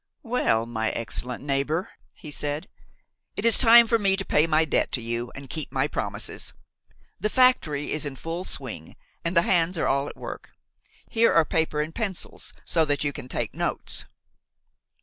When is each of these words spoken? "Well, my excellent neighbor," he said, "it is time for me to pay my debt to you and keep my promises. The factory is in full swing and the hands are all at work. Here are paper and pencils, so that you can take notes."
"Well, 0.23 0.65
my 0.65 0.89
excellent 0.89 1.43
neighbor," 1.43 1.91
he 2.15 2.31
said, 2.31 2.67
"it 3.37 3.45
is 3.45 3.59
time 3.59 3.85
for 3.85 3.99
me 3.99 4.17
to 4.17 4.25
pay 4.25 4.47
my 4.47 4.65
debt 4.65 4.91
to 4.93 4.99
you 4.99 5.31
and 5.35 5.47
keep 5.47 5.71
my 5.71 5.87
promises. 5.87 6.53
The 7.19 7.29
factory 7.29 7.91
is 7.91 8.03
in 8.03 8.15
full 8.15 8.43
swing 8.43 8.95
and 9.23 9.37
the 9.37 9.43
hands 9.43 9.77
are 9.77 9.85
all 9.85 10.07
at 10.09 10.17
work. 10.17 10.53
Here 11.07 11.31
are 11.31 11.45
paper 11.45 11.81
and 11.81 11.93
pencils, 11.93 12.51
so 12.65 12.83
that 12.85 13.03
you 13.03 13.13
can 13.13 13.27
take 13.27 13.53
notes." 13.53 14.05